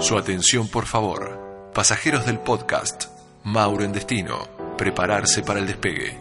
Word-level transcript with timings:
su 0.00 0.16
atención, 0.16 0.66
por 0.68 0.86
favor. 0.86 1.70
Pasajeros 1.74 2.24
del 2.24 2.38
podcast 2.38 3.04
Mauro 3.44 3.84
en 3.84 3.92
Destino. 3.92 4.48
Prepararse 4.78 5.42
para 5.42 5.60
el 5.60 5.66
despegue. 5.66 6.18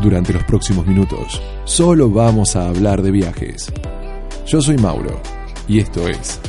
Durante 0.00 0.32
los 0.32 0.42
próximos 0.44 0.86
minutos, 0.86 1.42
solo 1.64 2.08
vamos 2.08 2.56
a 2.56 2.68
hablar 2.68 3.02
de 3.02 3.10
viajes. 3.10 3.70
Yo 4.46 4.62
soy 4.62 4.78
Mauro 4.78 5.20
y 5.68 5.80
esto 5.80 6.08
es 6.08 6.40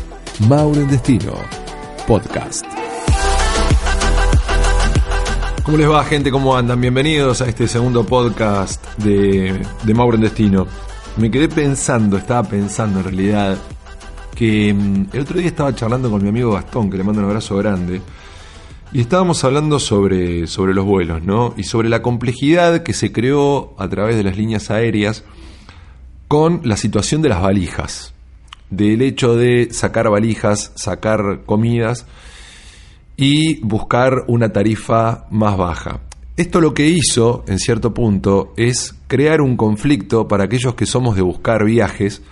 Mauro 0.47 0.79
en 0.79 0.89
Destino 0.89 1.33
Podcast. 2.07 2.65
¿Cómo 5.63 5.77
les 5.77 5.89
va, 5.89 6.05
gente? 6.05 6.31
¿Cómo 6.31 6.55
andan? 6.55 6.79
Bienvenidos 6.79 7.41
a 7.41 7.49
este 7.49 7.67
segundo 7.67 8.05
podcast 8.05 8.97
de, 8.97 9.61
de 9.83 9.93
Mauro 9.93 10.15
en 10.15 10.23
Destino 10.23 10.90
me 11.17 11.29
quedé 11.29 11.49
pensando, 11.49 12.17
estaba 12.17 12.47
pensando 12.47 12.99
en 12.99 13.05
realidad, 13.05 13.57
que 14.35 14.73
mm, 14.73 15.07
el 15.13 15.21
otro 15.21 15.37
día 15.37 15.47
estaba 15.47 15.75
charlando 15.75 16.09
con 16.09 16.23
mi 16.23 16.29
amigo 16.29 16.53
Gastón, 16.53 16.89
que 16.89 16.97
le 16.97 17.03
mando 17.03 17.21
un 17.21 17.27
abrazo 17.27 17.57
grande, 17.57 18.01
y 18.93 19.01
estábamos 19.01 19.43
hablando 19.43 19.79
sobre, 19.79 20.47
sobre 20.47 20.73
los 20.73 20.85
vuelos, 20.85 21.23
¿no? 21.23 21.53
Y 21.57 21.63
sobre 21.63 21.89
la 21.89 22.01
complejidad 22.01 22.83
que 22.83 22.93
se 22.93 23.11
creó 23.11 23.73
a 23.77 23.87
través 23.87 24.17
de 24.17 24.23
las 24.23 24.37
líneas 24.37 24.69
aéreas 24.69 25.23
con 26.27 26.61
la 26.63 26.77
situación 26.77 27.21
de 27.21 27.29
las 27.29 27.41
valijas, 27.41 28.13
del 28.69 29.01
hecho 29.01 29.35
de 29.35 29.69
sacar 29.71 30.09
valijas, 30.09 30.71
sacar 30.75 31.41
comidas 31.45 32.05
y 33.15 33.59
buscar 33.61 34.25
una 34.27 34.51
tarifa 34.51 35.25
más 35.29 35.57
baja. 35.57 36.01
Esto 36.41 36.59
lo 36.59 36.73
que 36.73 36.87
hizo, 36.87 37.43
en 37.47 37.59
cierto 37.59 37.93
punto, 37.93 38.55
es 38.57 38.95
crear 39.05 39.41
un 39.41 39.55
conflicto 39.55 40.27
para 40.27 40.45
aquellos 40.45 40.73
que 40.73 40.87
somos 40.87 41.15
de 41.15 41.21
buscar 41.21 41.63
viajes 41.63 42.23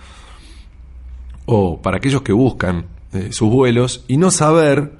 o 1.46 1.80
para 1.80 1.98
aquellos 1.98 2.22
que 2.22 2.32
buscan 2.32 2.86
eh, 3.12 3.28
sus 3.30 3.48
vuelos 3.48 4.04
y 4.08 4.16
no 4.16 4.32
saber 4.32 4.98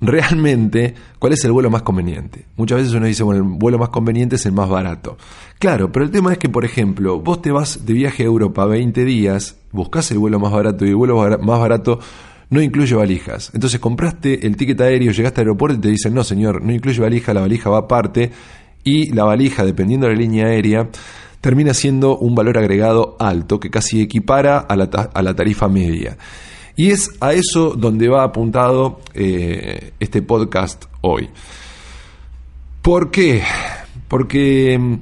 realmente 0.00 0.94
cuál 1.18 1.32
es 1.32 1.44
el 1.44 1.50
vuelo 1.50 1.70
más 1.70 1.82
conveniente. 1.82 2.46
Muchas 2.56 2.78
veces 2.78 2.94
uno 2.94 3.06
dice, 3.06 3.24
bueno, 3.24 3.42
el 3.42 3.58
vuelo 3.58 3.80
más 3.80 3.88
conveniente 3.88 4.36
es 4.36 4.46
el 4.46 4.52
más 4.52 4.68
barato. 4.68 5.16
Claro, 5.58 5.90
pero 5.90 6.04
el 6.04 6.12
tema 6.12 6.30
es 6.30 6.38
que, 6.38 6.48
por 6.48 6.64
ejemplo, 6.64 7.18
vos 7.18 7.42
te 7.42 7.50
vas 7.50 7.84
de 7.84 7.94
viaje 7.94 8.22
a 8.22 8.26
Europa 8.26 8.64
20 8.64 9.04
días, 9.04 9.56
buscas 9.72 10.08
el 10.12 10.18
vuelo 10.18 10.38
más 10.38 10.52
barato 10.52 10.86
y 10.86 10.90
el 10.90 10.94
vuelo 10.94 11.16
más 11.16 11.58
barato 11.58 11.98
no 12.50 12.60
incluye 12.60 12.94
valijas. 12.94 13.50
Entonces 13.54 13.80
compraste 13.80 14.46
el 14.46 14.56
ticket 14.56 14.80
aéreo, 14.80 15.12
llegaste 15.12 15.40
al 15.40 15.46
aeropuerto 15.46 15.78
y 15.78 15.80
te 15.80 15.88
dicen, 15.88 16.14
no 16.14 16.24
señor, 16.24 16.62
no 16.62 16.72
incluye 16.72 17.00
valija, 17.00 17.32
la 17.32 17.40
valija 17.40 17.70
va 17.70 17.78
aparte 17.78 18.30
y 18.84 19.12
la 19.12 19.24
valija, 19.24 19.64
dependiendo 19.64 20.06
de 20.06 20.14
la 20.14 20.20
línea 20.20 20.46
aérea, 20.46 20.88
termina 21.40 21.72
siendo 21.74 22.18
un 22.18 22.34
valor 22.34 22.58
agregado 22.58 23.16
alto 23.18 23.60
que 23.60 23.70
casi 23.70 24.02
equipara 24.02 24.58
a 24.58 24.76
la, 24.76 24.84
a 24.84 25.22
la 25.22 25.34
tarifa 25.34 25.68
media. 25.68 26.16
Y 26.76 26.90
es 26.90 27.10
a 27.20 27.32
eso 27.32 27.70
donde 27.70 28.08
va 28.08 28.24
apuntado 28.24 29.00
eh, 29.14 29.92
este 30.00 30.22
podcast 30.22 30.86
hoy. 31.02 31.28
¿Por 32.82 33.10
qué? 33.10 33.42
Porque 34.08 34.78
mm, 34.78 34.94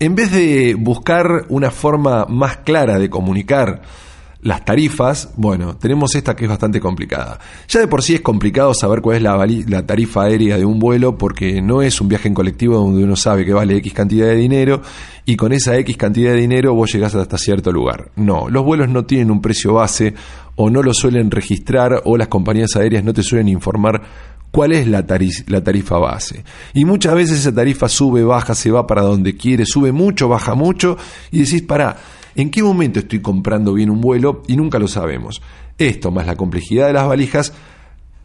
en 0.00 0.14
vez 0.14 0.32
de 0.32 0.74
buscar 0.74 1.46
una 1.48 1.70
forma 1.70 2.26
más 2.26 2.58
clara 2.58 2.98
de 2.98 3.08
comunicar 3.08 3.82
las 4.42 4.64
tarifas, 4.64 5.30
bueno, 5.36 5.76
tenemos 5.76 6.16
esta 6.16 6.34
que 6.34 6.44
es 6.44 6.50
bastante 6.50 6.80
complicada. 6.80 7.38
Ya 7.68 7.78
de 7.78 7.86
por 7.86 8.02
sí 8.02 8.16
es 8.16 8.22
complicado 8.22 8.74
saber 8.74 9.00
cuál 9.00 9.16
es 9.16 9.22
la, 9.68 9.86
tarifa 9.86 10.24
aérea 10.24 10.58
de 10.58 10.64
un 10.64 10.80
vuelo 10.80 11.16
porque 11.16 11.62
no 11.62 11.80
es 11.80 12.00
un 12.00 12.08
viaje 12.08 12.26
en 12.26 12.34
colectivo 12.34 12.76
donde 12.76 13.04
uno 13.04 13.14
sabe 13.14 13.44
que 13.44 13.52
vale 13.52 13.76
X 13.76 13.92
cantidad 13.92 14.26
de 14.26 14.34
dinero 14.34 14.82
y 15.24 15.36
con 15.36 15.52
esa 15.52 15.76
X 15.78 15.96
cantidad 15.96 16.32
de 16.32 16.40
dinero 16.40 16.74
vos 16.74 16.92
llegás 16.92 17.14
hasta 17.14 17.38
cierto 17.38 17.70
lugar. 17.70 18.10
No, 18.16 18.48
los 18.48 18.64
vuelos 18.64 18.88
no 18.88 19.04
tienen 19.04 19.30
un 19.30 19.40
precio 19.40 19.74
base 19.74 20.14
o 20.56 20.70
no 20.70 20.82
lo 20.82 20.92
suelen 20.92 21.30
registrar 21.30 22.02
o 22.04 22.16
las 22.16 22.26
compañías 22.26 22.74
aéreas 22.74 23.04
no 23.04 23.14
te 23.14 23.22
suelen 23.22 23.48
informar 23.48 24.02
cuál 24.50 24.72
es 24.72 24.88
la, 24.88 25.06
la 25.46 25.64
tarifa 25.64 25.98
base. 25.98 26.44
Y 26.74 26.84
muchas 26.84 27.14
veces 27.14 27.38
esa 27.38 27.54
tarifa 27.54 27.88
sube, 27.88 28.24
baja, 28.24 28.56
se 28.56 28.72
va 28.72 28.88
para 28.88 29.02
donde 29.02 29.36
quiere, 29.36 29.66
sube 29.66 29.92
mucho, 29.92 30.28
baja 30.28 30.56
mucho 30.56 30.96
y 31.30 31.40
decís, 31.44 31.62
para 31.62 31.96
¿En 32.34 32.50
qué 32.50 32.62
momento 32.62 33.00
estoy 33.00 33.20
comprando 33.20 33.74
bien 33.74 33.90
un 33.90 34.00
vuelo? 34.00 34.42
Y 34.46 34.56
nunca 34.56 34.78
lo 34.78 34.88
sabemos. 34.88 35.42
Esto, 35.78 36.10
más 36.10 36.26
la 36.26 36.36
complejidad 36.36 36.86
de 36.86 36.92
las 36.92 37.06
valijas, 37.06 37.52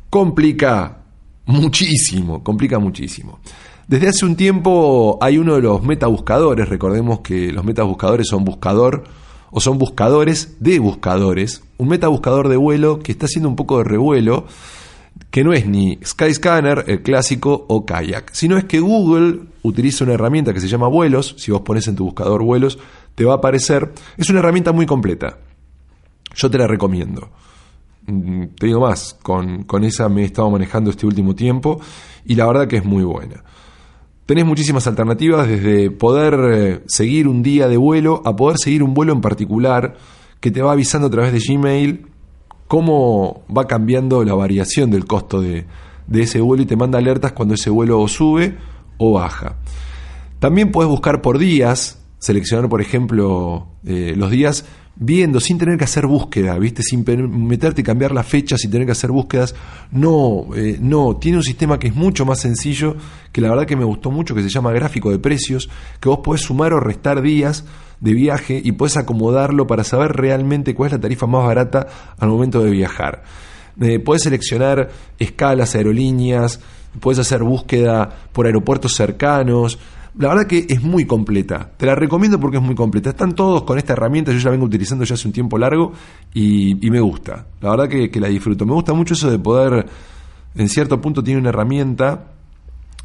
complica 0.10 1.00
muchísimo, 1.46 2.44
complica 2.44 2.80
muchísimo. 2.80 3.40
Desde 3.88 4.10
hace 4.10 4.26
un 4.26 4.36
tiempo 4.36 5.18
hay 5.22 5.38
uno 5.38 5.56
de 5.56 5.62
los 5.62 5.82
metabuscadores, 5.82 6.68
recordemos 6.68 7.22
que 7.22 7.52
los 7.54 7.64
metabuscadores 7.64 8.28
son 8.28 8.44
buscador 8.44 9.06
o 9.50 9.62
son 9.62 9.78
buscadores 9.78 10.58
de 10.60 10.80
buscadores, 10.80 11.64
un 11.78 11.88
metabuscador 11.88 12.50
de 12.50 12.58
vuelo 12.58 13.00
que 13.00 13.14
está 13.14 13.28
haciendo 13.28 13.48
un 13.48 13.56
poco 13.56 13.78
de 13.78 13.86
revuelo, 13.86 14.46
que 15.32 15.44
no 15.44 15.54
es 15.54 15.66
ni 15.68 16.00
Skyscanner, 16.04 16.84
el 16.88 17.02
clásico, 17.02 17.66
o 17.70 17.86
Kayak, 17.86 18.32
sino 18.34 18.58
es 18.58 18.66
que 18.66 18.82
Google 18.82 19.40
utiliza 19.64 20.04
una 20.04 20.14
herramienta 20.14 20.54
que 20.54 20.60
se 20.60 20.68
llama 20.68 20.88
vuelos, 20.88 21.36
si 21.38 21.52
vos 21.52 21.62
pones 21.62 21.88
en 21.88 21.96
tu 21.96 22.06
buscador 22.06 22.44
vuelos, 22.44 22.78
te 23.18 23.26
va 23.26 23.34
a 23.34 23.38
aparecer. 23.38 23.92
Es 24.16 24.30
una 24.30 24.40
herramienta 24.40 24.72
muy 24.72 24.86
completa. 24.86 25.40
Yo 26.36 26.52
te 26.52 26.60
la 26.60 26.68
recomiendo. 26.68 27.32
Mm, 28.06 28.44
te 28.60 28.68
digo 28.68 28.82
más, 28.82 29.18
con, 29.24 29.66
esa 29.84 30.08
me 30.08 30.22
he 30.22 30.26
estado 30.26 30.52
manejando 30.52 30.92
este 30.92 31.08
último 31.08 31.34
tiempo 31.34 31.82
y 32.26 32.36
la 32.36 32.46
verdad 32.46 32.68
que 32.68 32.78
es 32.78 32.86
muy 32.86 33.04
buena. 33.04 33.44
Tenés 34.28 34.46
muchísimas 34.46 34.86
alternativas 34.86 35.48
desde 35.48 35.90
poder 35.90 36.36
eh, 36.54 36.84
seguir 36.86 37.28
un 37.28 37.42
día 37.42 37.68
de 37.68 37.78
vuelo 37.78 38.22
a 38.24 38.36
poder 38.36 38.60
seguir 38.60 38.84
un 38.84 38.94
vuelo 38.94 39.14
en 39.14 39.22
particular 39.22 39.96
que 40.40 40.52
te 40.52 40.62
va 40.62 40.74
avisando 40.74 41.08
a 41.08 41.10
través 41.10 41.34
de 41.34 41.40
Gmail 41.40 42.06
cómo 42.68 43.46
va 43.50 43.66
cambiando 43.66 44.24
la 44.24 44.36
variación 44.36 44.92
del 44.92 45.06
costo 45.06 45.42
de, 45.42 45.66
de 46.06 46.22
ese 46.22 46.40
vuelo 46.40 46.62
y 46.62 46.68
te 46.68 46.76
manda 46.76 47.00
alertas 47.00 47.32
cuando 47.32 47.56
ese 47.56 47.72
vuelo 47.72 48.08
sube 48.08 48.58
o 49.00 49.14
baja. 49.14 49.56
También 50.38 50.72
puedes 50.72 50.92
buscar 50.92 51.24
por 51.24 51.40
días, 51.40 51.98
seleccionar, 52.20 52.70
por 52.70 52.82
ejemplo, 52.82 53.68
eh, 53.86 54.14
los 54.16 54.32
días 54.32 54.66
viendo, 55.00 55.40
sin 55.40 55.58
tener 55.58 55.78
que 55.78 55.84
hacer 55.84 56.08
búsqueda, 56.08 56.58
¿viste? 56.58 56.82
Sin 56.82 57.06
meterte 57.48 57.82
y 57.82 57.84
cambiar 57.84 58.12
la 58.12 58.24
fecha, 58.24 58.58
sin 58.58 58.72
tener 58.72 58.86
que 58.86 58.94
hacer 58.94 59.12
búsquedas. 59.12 59.54
No, 59.92 60.48
eh, 60.56 60.78
no, 60.80 61.18
tiene 61.18 61.38
un 61.38 61.44
sistema 61.44 61.78
que 61.78 61.88
es 61.88 61.96
mucho 61.96 62.26
más 62.26 62.40
sencillo, 62.40 62.96
que 63.32 63.42
la 63.42 63.50
verdad 63.50 63.66
que 63.66 63.76
me 63.76 63.84
gustó 63.84 64.10
mucho, 64.10 64.34
que 64.34 64.42
se 64.42 64.50
llama 64.50 64.72
gráfico 64.72 65.12
de 65.12 65.20
precios, 65.20 65.70
que 66.00 66.10
vos 66.10 66.20
podés 66.24 66.42
sumar 66.42 66.74
o 66.74 66.80
restar 66.80 67.22
días 67.22 67.66
de 68.00 68.14
viaje 68.14 68.62
y 68.64 68.72
podés 68.74 68.98
acomodarlo 68.98 69.68
para 69.68 69.84
saber 69.84 70.14
realmente 70.14 70.74
cuál 70.74 70.88
es 70.88 70.94
la 70.94 71.02
tarifa 71.02 71.28
más 71.28 71.46
barata 71.46 71.88
al 72.18 72.30
momento 72.30 72.64
de 72.64 72.72
viajar. 72.72 73.24
Eh, 73.80 74.00
podés 74.00 74.24
seleccionar 74.24 74.90
escalas, 75.20 75.76
aerolíneas, 75.76 76.60
puedes 77.00 77.20
hacer 77.20 77.44
búsqueda 77.44 78.10
por 78.32 78.48
aeropuertos 78.48 78.96
cercanos, 78.96 79.78
la 80.18 80.30
verdad 80.30 80.48
que 80.48 80.66
es 80.68 80.82
muy 80.82 81.06
completa. 81.06 81.72
Te 81.78 81.86
la 81.86 81.96
recomiendo 81.96 82.40
porque 82.40 82.58
es 82.58 82.64
muy 82.64 82.76
completa. 82.76 83.12
Están 83.12 83.34
todos 83.34 83.64
con 83.64 83.78
esta 83.78 83.94
herramienta, 83.94 84.32
yo 84.32 84.40
ya 84.40 84.50
vengo 84.50 84.66
utilizando 84.66 85.04
ya 85.06 85.14
hace 85.14 85.28
un 85.28 85.34
tiempo 85.34 85.58
largo 85.58 85.94
y, 86.34 86.76
me 86.90 87.00
gusta. 87.00 87.46
La 87.62 87.72
verdad 87.72 87.88
que, 87.88 88.10
que, 88.10 88.20
la 88.20 88.28
disfruto. 88.28 88.66
Me 88.66 88.74
gusta 88.74 88.94
mucho 88.94 89.14
eso 89.14 89.30
de 89.30 89.40
poder, 89.40 89.86
en 90.56 90.70
cierto 90.70 91.00
punto 91.00 91.24
tiene 91.24 91.40
una 91.40 91.50
herramienta 91.50 92.32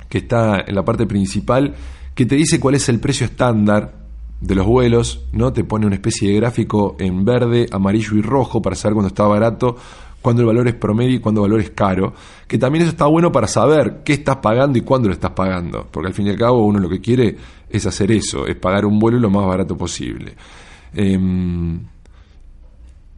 que 0.09 0.19
está 0.19 0.61
en 0.67 0.75
la 0.75 0.85
parte 0.85 1.07
principal 1.07 1.75
que 2.15 2.27
te 2.27 2.35
dice 2.35 2.61
cuál 2.61 2.75
es 2.75 2.89
el 2.89 3.01
precio 3.01 3.27
estándar 3.27 3.95
de 4.41 4.55
los 4.55 4.67
vuelos, 4.67 5.25
¿no? 5.33 5.53
Te 5.53 5.65
pone 5.65 5.87
una 5.87 5.95
especie 5.95 6.31
de 6.31 6.37
gráfico 6.37 6.97
en 6.99 7.25
verde, 7.25 7.67
amarillo 7.71 8.17
y 8.17 8.23
rojo 8.23 8.61
para 8.61 8.75
saber 8.77 8.95
cuándo 8.95 9.09
está 9.09 9.25
barato, 9.25 9.77
cuándo 10.23 10.43
el 10.43 10.47
valor 10.47 10.69
es 10.69 10.75
promedio 10.75 11.17
y 11.17 11.19
cuándo 11.19 11.45
el 11.45 11.51
valor 11.51 11.61
es 11.61 11.71
caro. 11.71 12.15
Que 12.47 12.57
también 12.57 12.83
eso 12.83 12.93
está 12.93 13.07
bueno 13.07 13.31
para 13.31 13.47
saber 13.47 14.03
qué 14.05 14.15
estás 14.15 14.37
pagando 14.37 14.79
y 14.79 14.83
cuándo 14.83 15.09
lo 15.09 15.15
estás 15.15 15.33
pagando. 15.33 15.87
Porque 15.91 16.09
al 16.09 16.15
fin 16.15 16.29
y 16.29 16.31
al 16.31 16.39
cabo 16.39 16.65
uno 16.65 16.79
lo 16.79 16.89
que 16.89 17.01
quiere 17.01 17.37
es 17.69 17.87
hacer 17.87 18.13
eso, 18.13 18.47
es 18.47 18.57
pagar 18.57 18.87
un 18.87 18.99
vuelo 18.99 19.19
lo 19.19 19.29
más 19.29 19.47
barato 19.47 19.77
posible. 19.77 20.35
Em, 20.95 21.81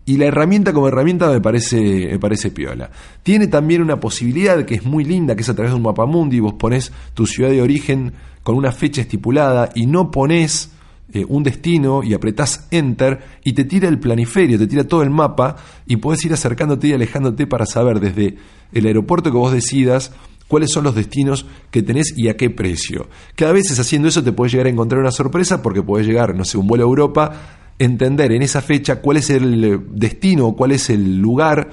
y 0.07 0.17
la 0.17 0.27
herramienta 0.27 0.73
como 0.73 0.89
herramienta 0.89 1.31
me 1.31 1.41
parece, 1.41 2.09
me 2.11 2.19
parece 2.19 2.51
piola. 2.51 2.91
Tiene 3.23 3.47
también 3.47 3.83
una 3.83 4.01
posibilidad 4.01 4.65
que 4.65 4.75
es 4.77 4.85
muy 4.85 5.05
linda, 5.05 5.35
que 5.35 5.43
es 5.43 5.49
a 5.49 5.55
través 5.55 5.73
de 5.73 5.77
un 5.77 5.83
mapa 5.83 6.07
mundi, 6.07 6.41
vos 6.41 6.55
pones 6.55 6.93
tu 7.15 7.27
ciudad 7.27 7.51
de 7.51 7.63
origen 7.63 8.13
con 8.43 8.57
una 8.57 8.73
fecha 8.73 9.01
estipulada 9.01 9.71
y 9.75 9.87
no 9.87 10.11
pones 10.11 10.71
eh, 11.15 11.25
un 11.29 11.45
destino 11.45 12.03
y 12.03 12.13
apretás 12.13 12.67
enter 12.73 13.21
y 13.45 13.53
te 13.53 13.65
tira 13.65 13.89
el 13.89 14.01
planiferio, 14.01 14.59
te 14.59 14.67
tira 14.67 14.83
todo 14.83 15.01
el 15.03 15.11
mapa 15.11 15.55
y 15.87 15.97
podés 15.97 16.25
ir 16.25 16.33
acercándote 16.33 16.89
y 16.89 16.93
alejándote 16.93 17.47
para 17.47 17.67
saber 17.67 18.01
desde 18.01 18.37
el 18.73 18.87
aeropuerto 18.87 19.31
que 19.31 19.39
vos 19.39 19.53
decidas 19.53 20.11
cuáles 20.49 20.73
son 20.73 20.83
los 20.83 20.97
destinos 20.97 21.47
que 21.71 21.83
tenés 21.83 22.13
y 22.17 22.29
a 22.29 22.37
qué 22.37 22.51
precio. 22.51 23.09
Cada 23.37 23.53
vez 23.53 23.79
haciendo 23.79 24.09
eso 24.09 24.25
te 24.25 24.33
puedes 24.33 24.53
llegar 24.53 24.67
a 24.67 24.71
encontrar 24.71 25.01
una 25.01 25.13
sorpresa 25.13 25.63
porque 25.63 25.83
puedes 25.83 26.05
llegar, 26.05 26.35
no 26.35 26.45
sé, 26.45 26.59
un 26.59 26.67
vuelo 26.67 26.83
a 26.83 26.89
Europa, 26.89 27.33
entender 27.79 28.33
en 28.33 28.43
esa 28.43 28.61
fecha 28.61 29.01
cuál 29.01 29.19
es 29.19 29.31
el 29.31 29.85
destino, 29.93 30.55
cuál 30.57 30.73
es 30.73 30.91
el 30.91 31.19
lugar, 31.19 31.71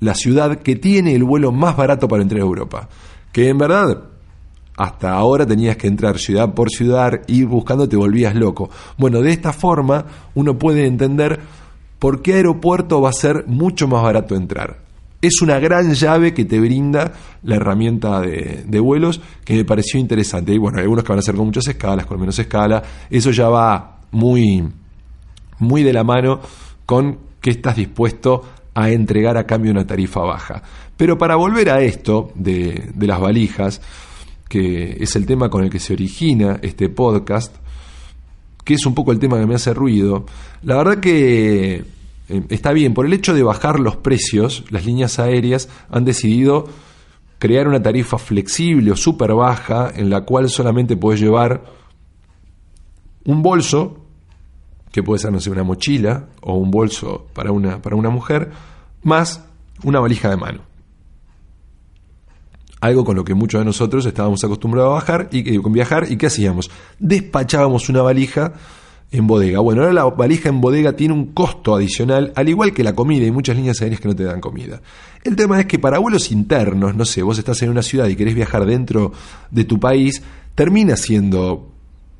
la 0.00 0.16
ciudad 0.16 0.58
que 0.62 0.74
tiene 0.74 1.14
el 1.14 1.22
vuelo 1.22 1.52
más 1.52 1.76
barato 1.76 2.08
para 2.08 2.24
entrar 2.24 2.40
a 2.40 2.44
Europa. 2.44 2.88
Que 3.30 3.50
en 3.50 3.58
verdad 3.58 4.13
hasta 4.76 5.12
ahora 5.12 5.46
tenías 5.46 5.76
que 5.76 5.86
entrar 5.86 6.18
ciudad 6.18 6.52
por 6.54 6.70
ciudad, 6.70 7.20
ir 7.28 7.46
buscando, 7.46 7.88
te 7.88 7.96
volvías 7.96 8.34
loco. 8.34 8.70
Bueno, 8.98 9.20
de 9.20 9.30
esta 9.30 9.52
forma 9.52 10.04
uno 10.34 10.58
puede 10.58 10.86
entender 10.86 11.40
por 11.98 12.22
qué 12.22 12.34
aeropuerto 12.34 13.00
va 13.00 13.10
a 13.10 13.12
ser 13.12 13.44
mucho 13.46 13.86
más 13.86 14.02
barato 14.02 14.34
entrar. 14.34 14.78
Es 15.22 15.40
una 15.40 15.58
gran 15.58 15.94
llave 15.94 16.34
que 16.34 16.44
te 16.44 16.60
brinda 16.60 17.12
la 17.44 17.56
herramienta 17.56 18.20
de, 18.20 18.80
vuelos 18.80 19.22
que 19.44 19.54
me 19.54 19.64
pareció 19.64 19.98
interesante. 19.98 20.52
Y 20.52 20.58
bueno, 20.58 20.78
hay 20.78 20.82
algunos 20.82 21.02
que 21.04 21.12
van 21.12 21.20
a 21.20 21.22
ser 21.22 21.34
con 21.34 21.46
muchas 21.46 21.66
escalas, 21.66 22.04
con 22.04 22.20
menos 22.20 22.38
escala. 22.38 22.82
Eso 23.08 23.30
ya 23.30 23.48
va 23.48 24.00
muy, 24.10 24.68
muy 25.60 25.82
de 25.82 25.94
la 25.94 26.04
mano 26.04 26.40
con 26.84 27.18
que 27.40 27.50
estás 27.50 27.76
dispuesto 27.76 28.42
a 28.74 28.90
entregar 28.90 29.38
a 29.38 29.46
cambio 29.46 29.70
una 29.70 29.86
tarifa 29.86 30.20
baja. 30.20 30.62
Pero 30.96 31.16
para 31.16 31.36
volver 31.36 31.70
a 31.70 31.80
esto 31.80 32.32
de, 32.34 32.90
de 32.94 33.06
las 33.06 33.18
valijas, 33.18 33.80
que 34.54 34.98
es 35.00 35.16
el 35.16 35.26
tema 35.26 35.50
con 35.50 35.64
el 35.64 35.70
que 35.70 35.80
se 35.80 35.94
origina 35.94 36.60
este 36.62 36.88
podcast, 36.88 37.56
que 38.62 38.74
es 38.74 38.86
un 38.86 38.94
poco 38.94 39.10
el 39.10 39.18
tema 39.18 39.36
que 39.40 39.46
me 39.46 39.56
hace 39.56 39.74
ruido, 39.74 40.26
la 40.62 40.76
verdad 40.76 41.00
que 41.00 41.82
eh, 42.28 42.42
está 42.50 42.72
bien, 42.72 42.94
por 42.94 43.04
el 43.04 43.12
hecho 43.14 43.34
de 43.34 43.42
bajar 43.42 43.80
los 43.80 43.96
precios, 43.96 44.62
las 44.70 44.86
líneas 44.86 45.18
aéreas 45.18 45.68
han 45.90 46.04
decidido 46.04 46.68
crear 47.40 47.66
una 47.66 47.82
tarifa 47.82 48.16
flexible 48.16 48.92
o 48.92 48.96
súper 48.96 49.34
baja 49.34 49.90
en 49.92 50.08
la 50.08 50.20
cual 50.20 50.48
solamente 50.48 50.96
puedes 50.96 51.20
llevar 51.20 51.64
un 53.24 53.42
bolso, 53.42 54.04
que 54.92 55.02
puede 55.02 55.18
ser, 55.18 55.32
no 55.32 55.40
sé, 55.40 55.50
una 55.50 55.64
mochila 55.64 56.28
o 56.42 56.54
un 56.54 56.70
bolso 56.70 57.26
para 57.34 57.50
una, 57.50 57.82
para 57.82 57.96
una 57.96 58.10
mujer, 58.10 58.52
más 59.02 59.44
una 59.82 59.98
valija 59.98 60.30
de 60.30 60.36
mano 60.36 60.73
algo 62.84 63.02
con 63.02 63.16
lo 63.16 63.24
que 63.24 63.32
muchos 63.32 63.60
de 63.60 63.64
nosotros 63.64 64.04
estábamos 64.04 64.44
acostumbrados 64.44 64.90
a 64.90 64.94
bajar 64.94 65.28
y, 65.32 65.56
con 65.58 65.72
viajar, 65.72 66.06
¿y 66.10 66.18
qué 66.18 66.26
hacíamos? 66.26 66.70
Despachábamos 66.98 67.88
una 67.88 68.02
valija 68.02 68.52
en 69.10 69.26
bodega. 69.26 69.60
Bueno, 69.60 69.80
ahora 69.80 69.94
la 69.94 70.04
valija 70.04 70.50
en 70.50 70.60
bodega 70.60 70.92
tiene 70.92 71.14
un 71.14 71.32
costo 71.32 71.74
adicional, 71.74 72.34
al 72.36 72.46
igual 72.46 72.74
que 72.74 72.84
la 72.84 72.94
comida 72.94 73.24
y 73.24 73.30
muchas 73.30 73.56
líneas 73.56 73.80
aéreas 73.80 74.02
que 74.02 74.08
no 74.08 74.14
te 74.14 74.24
dan 74.24 74.38
comida. 74.38 74.82
El 75.22 75.34
tema 75.34 75.58
es 75.60 75.66
que 75.66 75.78
para 75.78 75.98
vuelos 75.98 76.30
internos, 76.30 76.94
no 76.94 77.06
sé, 77.06 77.22
vos 77.22 77.38
estás 77.38 77.62
en 77.62 77.70
una 77.70 77.82
ciudad 77.82 78.06
y 78.06 78.16
querés 78.16 78.34
viajar 78.34 78.66
dentro 78.66 79.12
de 79.50 79.64
tu 79.64 79.80
país, 79.80 80.22
termina 80.54 80.96
siendo 80.96 81.70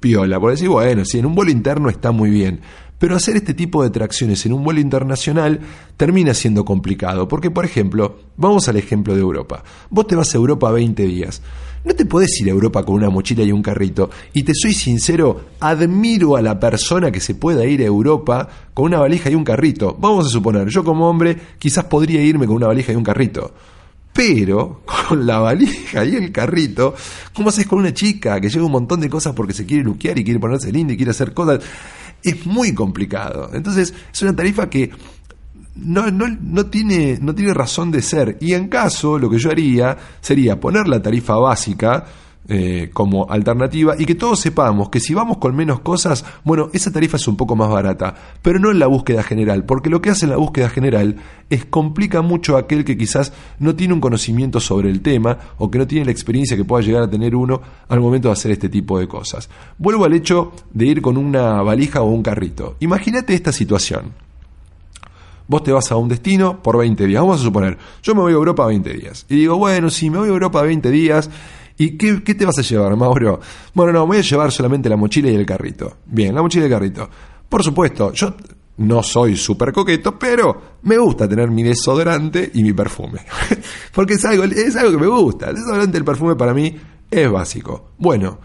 piola, 0.00 0.40
por 0.40 0.50
decir, 0.50 0.70
bueno, 0.70 1.04
si 1.04 1.18
en 1.18 1.26
un 1.26 1.34
vuelo 1.34 1.50
interno 1.50 1.90
está 1.90 2.10
muy 2.10 2.30
bien, 2.30 2.60
pero 2.98 3.16
hacer 3.16 3.36
este 3.36 3.54
tipo 3.54 3.82
de 3.82 3.90
tracciones 3.90 4.44
en 4.46 4.52
un 4.52 4.64
vuelo 4.64 4.80
internacional 4.80 5.60
termina 5.96 6.34
siendo 6.34 6.64
complicado, 6.64 7.28
porque 7.28 7.50
por 7.50 7.64
ejemplo, 7.64 8.18
vamos 8.36 8.68
al 8.68 8.76
ejemplo 8.76 9.14
de 9.14 9.20
Europa. 9.20 9.62
Vos 9.90 10.06
te 10.06 10.16
vas 10.16 10.34
a 10.34 10.38
Europa 10.38 10.70
20 10.70 11.02
días. 11.04 11.42
No 11.84 11.94
te 11.94 12.06
podés 12.06 12.40
ir 12.40 12.48
a 12.48 12.52
Europa 12.52 12.82
con 12.82 12.94
una 12.94 13.10
mochila 13.10 13.42
y 13.42 13.52
un 13.52 13.62
carrito. 13.62 14.08
Y 14.32 14.42
te 14.42 14.52
soy 14.54 14.72
sincero, 14.72 15.48
admiro 15.60 16.34
a 16.34 16.40
la 16.40 16.58
persona 16.58 17.12
que 17.12 17.20
se 17.20 17.34
pueda 17.34 17.66
ir 17.66 17.82
a 17.82 17.84
Europa 17.84 18.48
con 18.72 18.86
una 18.86 19.00
valija 19.00 19.28
y 19.28 19.34
un 19.34 19.44
carrito. 19.44 19.94
Vamos 20.00 20.26
a 20.26 20.30
suponer, 20.30 20.68
yo 20.68 20.82
como 20.82 21.08
hombre 21.08 21.36
quizás 21.58 21.84
podría 21.84 22.22
irme 22.22 22.46
con 22.46 22.56
una 22.56 22.68
valija 22.68 22.92
y 22.92 22.96
un 22.96 23.04
carrito. 23.04 23.52
Pero 24.14 24.80
con 25.08 25.26
la 25.26 25.40
valija 25.40 26.06
y 26.06 26.14
el 26.14 26.32
carrito, 26.32 26.94
¿cómo 27.34 27.50
haces 27.50 27.66
con 27.66 27.80
una 27.80 27.92
chica 27.92 28.40
que 28.40 28.48
lleva 28.48 28.64
un 28.64 28.72
montón 28.72 29.00
de 29.00 29.10
cosas 29.10 29.34
porque 29.34 29.52
se 29.52 29.66
quiere 29.66 29.84
luquear 29.84 30.18
y 30.18 30.24
quiere 30.24 30.40
ponerse 30.40 30.72
linda 30.72 30.94
y 30.94 30.96
quiere 30.96 31.10
hacer 31.10 31.34
cosas? 31.34 31.60
Es 32.24 32.46
muy 32.46 32.72
complicado. 32.74 33.50
Entonces, 33.52 33.94
es 34.12 34.22
una 34.22 34.34
tarifa 34.34 34.68
que 34.68 34.90
no, 35.76 36.10
no, 36.10 36.26
no, 36.28 36.66
tiene, 36.66 37.18
no 37.20 37.34
tiene 37.34 37.52
razón 37.52 37.90
de 37.90 38.02
ser. 38.02 38.38
Y 38.40 38.54
en 38.54 38.68
caso, 38.68 39.18
lo 39.18 39.28
que 39.28 39.38
yo 39.38 39.50
haría 39.50 39.96
sería 40.20 40.58
poner 40.58 40.88
la 40.88 41.02
tarifa 41.02 41.36
básica 41.36 42.06
eh, 42.46 42.90
como 42.92 43.26
alternativa 43.30 43.94
y 43.98 44.04
que 44.04 44.14
todos 44.14 44.38
sepamos 44.38 44.90
que 44.90 45.00
si 45.00 45.14
vamos 45.14 45.38
con 45.38 45.56
menos 45.56 45.80
cosas, 45.80 46.24
bueno, 46.44 46.68
esa 46.74 46.92
tarifa 46.92 47.16
es 47.16 47.26
un 47.26 47.36
poco 47.36 47.56
más 47.56 47.70
barata, 47.70 48.14
pero 48.42 48.58
no 48.58 48.70
en 48.70 48.78
la 48.78 48.86
búsqueda 48.86 49.22
general, 49.22 49.64
porque 49.64 49.88
lo 49.88 50.02
que 50.02 50.10
hace 50.10 50.26
en 50.26 50.30
la 50.30 50.36
búsqueda 50.36 50.68
general 50.68 51.16
es 51.48 51.64
complica 51.64 52.20
mucho 52.20 52.56
a 52.56 52.60
aquel 52.60 52.84
que 52.84 52.98
quizás 52.98 53.32
no 53.58 53.74
tiene 53.74 53.94
un 53.94 54.00
conocimiento 54.00 54.60
sobre 54.60 54.90
el 54.90 55.00
tema 55.00 55.38
o 55.56 55.70
que 55.70 55.78
no 55.78 55.86
tiene 55.86 56.04
la 56.04 56.10
experiencia 56.10 56.56
que 56.56 56.64
pueda 56.64 56.84
llegar 56.84 57.02
a 57.04 57.10
tener 57.10 57.34
uno 57.34 57.62
al 57.88 58.00
momento 58.00 58.28
de 58.28 58.32
hacer 58.32 58.50
este 58.50 58.68
tipo 58.68 58.98
de 58.98 59.08
cosas. 59.08 59.48
Vuelvo 59.78 60.04
al 60.04 60.12
hecho 60.12 60.52
de 60.72 60.84
ir 60.86 61.00
con 61.00 61.16
una 61.16 61.62
valija 61.62 62.02
o 62.02 62.10
un 62.10 62.22
carrito. 62.22 62.76
Imagínate 62.80 63.34
esta 63.34 63.52
situación. 63.52 64.12
Vos 65.46 65.62
te 65.62 65.72
vas 65.72 65.90
a 65.92 65.96
un 65.96 66.08
destino 66.08 66.62
por 66.62 66.78
20 66.78 67.06
días. 67.06 67.20
Vamos 67.22 67.40
a 67.40 67.44
suponer, 67.44 67.76
yo 68.02 68.14
me 68.14 68.22
voy 68.22 68.32
a 68.32 68.36
Europa 68.36 68.66
20 68.66 68.92
días. 68.94 69.26
Y 69.28 69.36
digo, 69.36 69.56
bueno, 69.58 69.90
si 69.90 70.08
me 70.08 70.18
voy 70.18 70.28
a 70.28 70.32
Europa 70.32 70.62
20 70.62 70.90
días, 70.90 71.28
¿Y 71.76 71.96
qué, 71.96 72.34
te 72.34 72.46
vas 72.46 72.58
a 72.58 72.62
llevar, 72.62 72.96
Mauro? 72.96 73.40
Bueno, 73.72 73.92
no, 73.92 74.06
voy 74.06 74.18
a 74.18 74.20
llevar 74.20 74.52
solamente 74.52 74.88
la 74.88 74.96
mochila 74.96 75.30
y 75.30 75.34
el 75.34 75.44
carrito. 75.44 75.98
Bien, 76.06 76.34
la 76.34 76.42
mochila 76.42 76.64
y 76.64 76.66
el 76.66 76.72
carrito. 76.72 77.08
Por 77.48 77.62
supuesto, 77.64 78.12
yo 78.12 78.34
no 78.76 79.02
soy 79.02 79.36
súper 79.36 79.72
coqueto, 79.72 80.18
pero 80.18 80.78
me 80.82 80.98
gusta 80.98 81.28
tener 81.28 81.50
mi 81.50 81.62
desodorante 81.62 82.50
y 82.54 82.62
mi 82.62 82.72
perfume. 82.72 83.20
Porque 83.92 84.14
es 84.14 84.24
algo, 84.24 84.44
es 84.44 84.76
algo 84.76 84.92
que 84.92 84.98
me 84.98 85.06
gusta. 85.06 85.50
El 85.50 85.56
desodorante 85.56 85.96
y 85.96 85.98
el 85.98 86.04
perfume 86.04 86.36
para 86.36 86.54
mí 86.54 86.76
es 87.10 87.30
básico. 87.30 87.90
Bueno, 87.98 88.38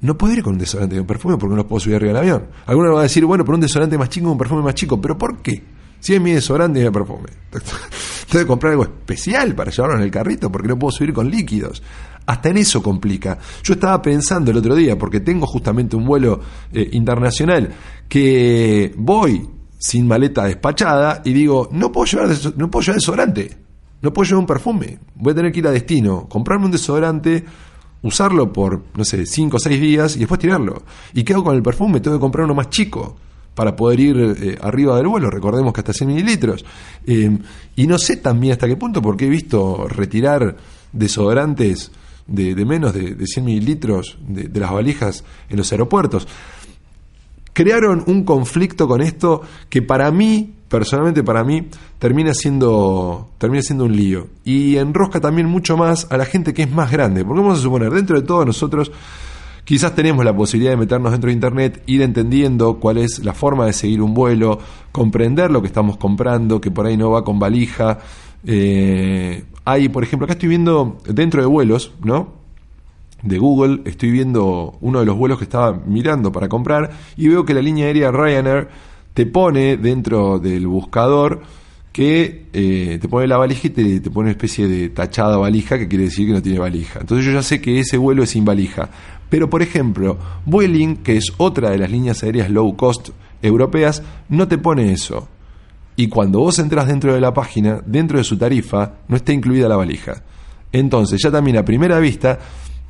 no 0.00 0.16
puedo 0.16 0.32
ir 0.32 0.42
con 0.42 0.54
un 0.54 0.58
desodorante 0.58 0.96
y 0.96 0.98
un 0.98 1.06
perfume 1.06 1.36
porque 1.36 1.50
no 1.50 1.56
los 1.56 1.66
puedo 1.66 1.80
subir 1.80 1.96
arriba 1.96 2.12
del 2.12 2.22
avión. 2.22 2.46
Algunos 2.66 2.92
van 2.92 3.00
a 3.00 3.02
decir, 3.02 3.24
bueno, 3.24 3.44
por 3.44 3.54
un 3.54 3.60
desodorante 3.60 3.98
más 3.98 4.08
chico, 4.08 4.30
un 4.30 4.38
perfume 4.38 4.62
más 4.62 4.74
chico. 4.74 5.00
¿Pero 5.00 5.18
por 5.18 5.38
qué? 5.42 5.62
Si 5.98 6.14
es 6.14 6.20
mi 6.20 6.32
desodorante 6.32 6.80
y 6.80 6.84
mi 6.84 6.90
perfume. 6.90 7.28
Tengo 8.30 8.44
que 8.44 8.46
comprar 8.46 8.72
algo 8.72 8.84
especial 8.84 9.54
para 9.54 9.70
llevarlo 9.70 9.96
en 9.98 10.02
el 10.02 10.10
carrito 10.10 10.50
porque 10.50 10.68
no 10.68 10.78
puedo 10.78 10.92
subir 10.92 11.12
con 11.12 11.30
líquidos. 11.30 11.82
Hasta 12.26 12.50
en 12.50 12.58
eso 12.58 12.82
complica. 12.82 13.38
Yo 13.62 13.74
estaba 13.74 14.00
pensando 14.00 14.50
el 14.50 14.58
otro 14.58 14.74
día, 14.74 14.96
porque 14.98 15.20
tengo 15.20 15.46
justamente 15.46 15.96
un 15.96 16.04
vuelo 16.04 16.40
eh, 16.72 16.88
internacional, 16.92 17.70
que 18.08 18.92
voy 18.96 19.48
sin 19.78 20.06
maleta 20.06 20.44
despachada 20.44 21.22
y 21.24 21.32
digo, 21.32 21.68
no 21.72 21.90
puedo 21.90 22.06
llevar, 22.06 22.28
no 22.56 22.70
puedo 22.70 22.82
llevar 22.82 22.96
desodorante, 22.96 23.56
no 24.02 24.12
puedo 24.12 24.28
llevar 24.28 24.40
un 24.40 24.46
perfume, 24.46 24.98
voy 25.14 25.32
a 25.32 25.36
tener 25.36 25.52
que 25.52 25.60
ir 25.60 25.66
a 25.66 25.70
destino, 25.70 26.28
comprarme 26.28 26.66
un 26.66 26.70
desodorante, 26.70 27.44
usarlo 28.02 28.52
por, 28.52 28.82
no 28.94 29.04
sé, 29.04 29.24
5 29.24 29.56
o 29.56 29.60
6 29.60 29.80
días 29.80 30.16
y 30.16 30.20
después 30.20 30.38
tirarlo. 30.38 30.82
¿Y 31.14 31.22
qué 31.22 31.32
hago 31.32 31.44
con 31.44 31.56
el 31.56 31.62
perfume? 31.62 32.00
Tengo 32.00 32.16
que 32.16 32.20
comprar 32.20 32.44
uno 32.44 32.54
más 32.54 32.68
chico 32.68 33.16
para 33.54 33.74
poder 33.74 34.00
ir 34.00 34.16
eh, 34.18 34.58
arriba 34.60 34.96
del 34.96 35.08
vuelo, 35.08 35.30
recordemos 35.30 35.72
que 35.72 35.80
hasta 35.80 35.92
100 35.92 36.08
mililitros. 36.08 36.64
Eh, 37.06 37.38
y 37.76 37.86
no 37.86 37.98
sé 37.98 38.18
también 38.18 38.52
hasta 38.52 38.68
qué 38.68 38.76
punto, 38.76 39.00
porque 39.00 39.26
he 39.26 39.30
visto 39.30 39.88
retirar 39.88 40.56
desodorantes 40.92 41.90
de, 42.30 42.64
menos 42.64 42.94
de, 42.94 43.26
100 43.26 43.44
mililitros 43.44 44.18
de, 44.26 44.44
de 44.44 44.60
las 44.60 44.72
valijas 44.72 45.24
en 45.48 45.56
los 45.56 45.70
aeropuertos. 45.72 46.26
Crearon 47.52 48.04
un 48.06 48.24
conflicto 48.24 48.86
con 48.86 49.02
esto 49.02 49.42
que 49.68 49.82
para 49.82 50.10
mí, 50.10 50.54
personalmente 50.68 51.24
para 51.24 51.44
mí, 51.44 51.66
termina 51.98 52.32
siendo, 52.32 53.30
termina 53.38 53.60
siendo 53.62 53.84
un 53.84 53.96
lío. 53.96 54.28
Y 54.44 54.76
enrosca 54.76 55.20
también 55.20 55.48
mucho 55.48 55.76
más 55.76 56.06
a 56.10 56.16
la 56.16 56.24
gente 56.24 56.54
que 56.54 56.62
es 56.62 56.70
más 56.70 56.90
grande. 56.90 57.24
Porque 57.24 57.42
vamos 57.42 57.58
a 57.58 57.62
suponer, 57.62 57.90
dentro 57.90 58.20
de 58.20 58.26
todos 58.26 58.46
nosotros, 58.46 58.92
quizás 59.64 59.94
tenemos 59.94 60.24
la 60.24 60.34
posibilidad 60.34 60.72
de 60.72 60.76
meternos 60.76 61.10
dentro 61.10 61.28
de 61.28 61.34
Internet, 61.34 61.82
ir 61.86 62.02
entendiendo 62.02 62.78
cuál 62.78 62.98
es 62.98 63.24
la 63.24 63.34
forma 63.34 63.66
de 63.66 63.72
seguir 63.72 64.00
un 64.00 64.14
vuelo, 64.14 64.58
comprender 64.92 65.50
lo 65.50 65.60
que 65.60 65.66
estamos 65.66 65.96
comprando, 65.96 66.60
que 66.60 66.70
por 66.70 66.86
ahí 66.86 66.96
no 66.96 67.10
va 67.10 67.24
con 67.24 67.38
valija, 67.38 67.98
eh, 68.46 69.44
hay, 69.70 69.88
por 69.88 70.02
ejemplo, 70.02 70.24
acá 70.24 70.34
estoy 70.34 70.48
viendo 70.48 70.98
dentro 71.06 71.40
de 71.40 71.46
vuelos, 71.46 71.92
¿no? 72.02 72.34
De 73.22 73.38
Google, 73.38 73.82
estoy 73.84 74.10
viendo 74.10 74.78
uno 74.80 75.00
de 75.00 75.06
los 75.06 75.16
vuelos 75.16 75.38
que 75.38 75.44
estaba 75.44 75.72
mirando 75.86 76.32
para 76.32 76.48
comprar 76.48 76.90
y 77.16 77.28
veo 77.28 77.44
que 77.44 77.54
la 77.54 77.60
línea 77.60 77.86
aérea 77.86 78.10
Ryanair 78.10 78.68
te 79.12 79.26
pone 79.26 79.76
dentro 79.76 80.38
del 80.38 80.66
buscador 80.66 81.42
que 81.92 82.46
eh, 82.52 82.98
te 83.00 83.08
pone 83.08 83.26
la 83.26 83.36
valija 83.36 83.66
y 83.66 83.70
te, 83.70 84.00
te, 84.00 84.10
pone 84.10 84.26
una 84.26 84.30
especie 84.30 84.68
de 84.68 84.88
tachada 84.90 85.36
valija 85.36 85.78
que 85.78 85.88
quiere 85.88 86.04
decir 86.04 86.26
que 86.26 86.32
no 86.32 86.40
tiene 86.40 86.58
valija. 86.58 87.00
Entonces 87.00 87.26
yo 87.26 87.32
ya 87.32 87.42
sé 87.42 87.60
que 87.60 87.80
ese 87.80 87.98
vuelo 87.98 88.22
es 88.22 88.30
sin 88.30 88.44
valija. 88.44 88.88
Pero 89.28 89.50
por 89.50 89.62
ejemplo, 89.62 90.18
Vueling, 90.46 90.96
que 90.96 91.16
es 91.16 91.32
otra 91.36 91.70
de 91.70 91.78
las 91.78 91.90
líneas 91.90 92.22
aéreas 92.22 92.50
low 92.50 92.76
cost 92.76 93.10
europeas, 93.42 94.02
no 94.28 94.48
te 94.48 94.58
pone 94.58 94.92
eso. 94.92 95.28
Y 96.00 96.08
cuando 96.08 96.40
vos 96.40 96.58
entras 96.58 96.86
dentro 96.86 97.12
de 97.12 97.20
la 97.20 97.34
página, 97.34 97.82
dentro 97.84 98.16
de 98.16 98.24
su 98.24 98.38
tarifa, 98.38 99.00
no 99.06 99.16
está 99.16 99.34
incluida 99.34 99.68
la 99.68 99.76
valija. 99.76 100.22
Entonces, 100.72 101.20
ya 101.22 101.30
también 101.30 101.58
a 101.58 101.62
primera 101.62 101.98
vista, 101.98 102.38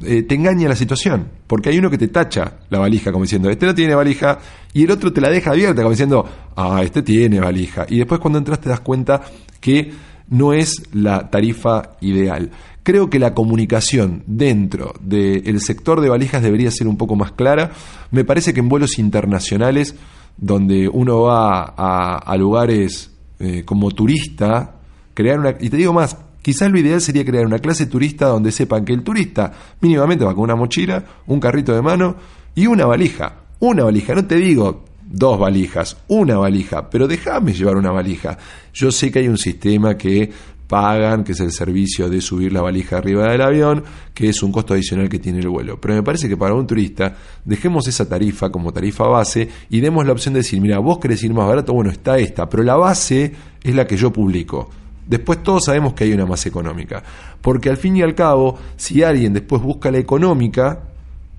eh, 0.00 0.22
te 0.22 0.36
engaña 0.36 0.68
la 0.68 0.76
situación, 0.76 1.26
porque 1.48 1.70
hay 1.70 1.78
uno 1.78 1.90
que 1.90 1.98
te 1.98 2.06
tacha 2.06 2.58
la 2.68 2.78
valija 2.78 3.10
como 3.10 3.24
diciendo, 3.24 3.50
este 3.50 3.66
no 3.66 3.74
tiene 3.74 3.96
valija, 3.96 4.38
y 4.72 4.84
el 4.84 4.92
otro 4.92 5.12
te 5.12 5.20
la 5.20 5.28
deja 5.28 5.50
abierta 5.50 5.82
como 5.82 5.90
diciendo, 5.90 6.24
ah, 6.54 6.82
este 6.84 7.02
tiene 7.02 7.40
valija. 7.40 7.84
Y 7.88 7.98
después 7.98 8.20
cuando 8.20 8.38
entras 8.38 8.60
te 8.60 8.68
das 8.68 8.78
cuenta 8.78 9.22
que 9.58 9.92
no 10.28 10.52
es 10.52 10.80
la 10.92 11.30
tarifa 11.30 11.96
ideal. 12.00 12.52
Creo 12.84 13.10
que 13.10 13.18
la 13.18 13.34
comunicación 13.34 14.22
dentro 14.28 14.94
del 15.00 15.60
sector 15.60 16.00
de 16.00 16.10
valijas 16.10 16.44
debería 16.44 16.70
ser 16.70 16.86
un 16.86 16.96
poco 16.96 17.16
más 17.16 17.32
clara. 17.32 17.72
Me 18.12 18.24
parece 18.24 18.54
que 18.54 18.60
en 18.60 18.68
vuelos 18.68 19.00
internacionales, 19.00 19.96
donde 20.36 20.88
uno 20.88 21.22
va 21.22 21.74
a, 21.76 22.36
lugares 22.36 23.10
eh, 23.38 23.64
como 23.64 23.90
turista, 23.90 24.76
crear 25.14 25.38
una... 25.38 25.54
Y 25.60 25.68
te 25.70 25.76
digo 25.76 25.92
más, 25.92 26.16
Quizás 26.42 26.70
lo 26.70 26.78
ideal 26.78 27.00
sería 27.00 27.24
crear 27.24 27.44
una 27.44 27.58
clase 27.58 27.86
turista 27.86 28.26
donde 28.26 28.50
sepan 28.50 28.84
que 28.84 28.94
el 28.94 29.02
turista 29.02 29.52
mínimamente 29.80 30.24
va 30.24 30.34
con 30.34 30.44
una 30.44 30.56
mochila, 30.56 31.04
un 31.26 31.38
carrito 31.38 31.74
de 31.74 31.82
mano 31.82 32.16
y 32.54 32.66
una 32.66 32.86
valija. 32.86 33.34
Una 33.58 33.84
valija, 33.84 34.14
no 34.14 34.24
te 34.24 34.36
digo 34.36 34.84
dos 35.02 35.38
valijas, 35.38 35.98
una 36.08 36.38
valija, 36.38 36.88
pero 36.88 37.06
déjame 37.06 37.52
llevar 37.52 37.76
una 37.76 37.90
valija. 37.90 38.38
Yo 38.72 38.90
sé 38.90 39.10
que 39.10 39.18
hay 39.18 39.28
un 39.28 39.36
sistema 39.36 39.98
que 39.98 40.30
pagan, 40.70 41.24
que 41.24 41.32
es 41.32 41.40
el 41.40 41.50
servicio 41.50 42.08
de 42.08 42.20
subir 42.20 42.52
la 42.52 42.62
valija 42.62 42.98
arriba 42.98 43.28
del 43.28 43.42
avión, 43.42 43.82
que 44.14 44.28
es 44.28 44.40
un 44.42 44.52
costo 44.52 44.74
adicional 44.74 45.08
que 45.08 45.18
tiene 45.18 45.40
el 45.40 45.48
vuelo. 45.48 45.80
Pero 45.80 45.94
me 45.94 46.02
parece 46.04 46.28
que 46.28 46.36
para 46.36 46.54
un 46.54 46.64
turista 46.64 47.16
dejemos 47.44 47.88
esa 47.88 48.08
tarifa 48.08 48.50
como 48.50 48.72
tarifa 48.72 49.08
base 49.08 49.48
y 49.68 49.80
demos 49.80 50.06
la 50.06 50.12
opción 50.12 50.32
de 50.32 50.40
decir, 50.40 50.60
mira, 50.60 50.78
vos 50.78 51.00
querés 51.00 51.24
ir 51.24 51.34
más 51.34 51.48
barato, 51.48 51.72
bueno, 51.72 51.90
está 51.90 52.18
esta, 52.18 52.48
pero 52.48 52.62
la 52.62 52.76
base 52.76 53.32
es 53.60 53.74
la 53.74 53.84
que 53.84 53.96
yo 53.96 54.12
publico. 54.12 54.70
Después 55.08 55.42
todos 55.42 55.64
sabemos 55.64 55.94
que 55.94 56.04
hay 56.04 56.12
una 56.12 56.24
más 56.24 56.46
económica. 56.46 57.02
Porque 57.42 57.68
al 57.68 57.76
fin 57.76 57.96
y 57.96 58.02
al 58.02 58.14
cabo, 58.14 58.56
si 58.76 59.02
alguien 59.02 59.32
después 59.32 59.60
busca 59.60 59.90
la 59.90 59.98
económica, 59.98 60.89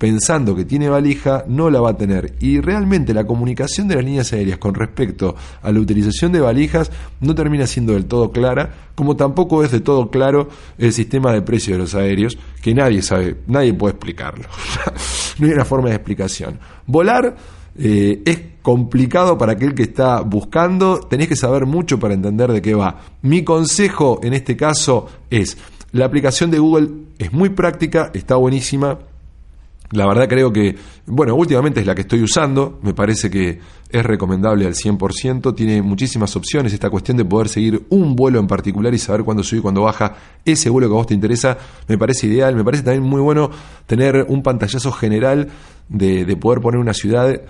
pensando 0.02 0.56
que 0.56 0.64
tiene 0.64 0.88
valija, 0.88 1.44
no 1.46 1.70
la 1.70 1.80
va 1.80 1.90
a 1.90 1.96
tener. 1.96 2.34
Y 2.40 2.58
realmente 2.58 3.14
la 3.14 3.24
comunicación 3.24 3.86
de 3.86 3.94
las 3.94 4.04
líneas 4.04 4.32
aéreas 4.32 4.58
con 4.58 4.74
respecto 4.74 5.36
a 5.62 5.70
la 5.70 5.78
utilización 5.78 6.32
de 6.32 6.40
valijas 6.40 6.90
no 7.20 7.36
termina 7.36 7.68
siendo 7.68 7.92
del 7.92 8.06
todo 8.06 8.32
clara, 8.32 8.74
como 8.96 9.14
tampoco 9.14 9.62
es 9.62 9.70
de 9.70 9.78
todo 9.78 10.10
claro 10.10 10.48
el 10.76 10.92
sistema 10.92 11.32
de 11.32 11.42
precio 11.42 11.74
de 11.74 11.78
los 11.78 11.94
aéreos, 11.94 12.36
que 12.60 12.74
nadie 12.74 13.00
sabe, 13.00 13.36
nadie 13.46 13.74
puede 13.74 13.92
explicarlo. 13.92 14.48
no 15.38 15.46
hay 15.46 15.52
una 15.52 15.64
forma 15.64 15.90
de 15.90 15.94
explicación. 15.94 16.58
Volar 16.84 17.36
eh, 17.78 18.22
es 18.26 18.40
complicado 18.60 19.38
para 19.38 19.52
aquel 19.52 19.72
que 19.72 19.84
está 19.84 20.22
buscando, 20.22 20.98
tenés 20.98 21.28
que 21.28 21.36
saber 21.36 21.64
mucho 21.64 22.00
para 22.00 22.14
entender 22.14 22.50
de 22.50 22.60
qué 22.60 22.74
va. 22.74 23.02
Mi 23.22 23.44
consejo 23.44 24.18
en 24.24 24.34
este 24.34 24.56
caso 24.56 25.06
es, 25.30 25.56
la 25.92 26.06
aplicación 26.06 26.50
de 26.50 26.58
Google 26.58 26.88
es 27.18 27.32
muy 27.32 27.50
práctica, 27.50 28.10
está 28.12 28.34
buenísima. 28.34 28.98
La 29.92 30.06
verdad 30.06 30.28
creo 30.28 30.52
que, 30.52 30.74
bueno, 31.06 31.34
últimamente 31.34 31.80
es 31.80 31.86
la 31.86 31.94
que 31.94 32.02
estoy 32.02 32.22
usando, 32.22 32.78
me 32.82 32.94
parece 32.94 33.30
que 33.30 33.60
es 33.90 34.04
recomendable 34.04 34.66
al 34.66 34.74
100%, 34.74 35.54
tiene 35.54 35.82
muchísimas 35.82 36.34
opciones, 36.34 36.72
esta 36.72 36.88
cuestión 36.88 37.18
de 37.18 37.24
poder 37.24 37.48
seguir 37.48 37.84
un 37.90 38.16
vuelo 38.16 38.40
en 38.40 38.46
particular 38.46 38.92
y 38.94 38.98
saber 38.98 39.22
cuándo 39.22 39.42
sube 39.42 39.58
y 39.58 39.62
cuándo 39.62 39.82
baja 39.82 40.16
ese 40.44 40.70
vuelo 40.70 40.88
que 40.88 40.94
a 40.94 40.96
vos 40.96 41.06
te 41.06 41.14
interesa, 41.14 41.58
me 41.88 41.98
parece 41.98 42.26
ideal, 42.26 42.56
me 42.56 42.64
parece 42.64 42.82
también 42.82 43.02
muy 43.02 43.20
bueno 43.20 43.50
tener 43.86 44.24
un 44.28 44.42
pantallazo 44.42 44.92
general 44.92 45.48
de, 45.88 46.24
de 46.24 46.36
poder 46.36 46.60
poner 46.60 46.80
una 46.80 46.94
ciudad 46.94 47.42